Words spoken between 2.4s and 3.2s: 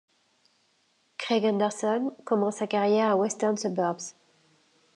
sa carrière à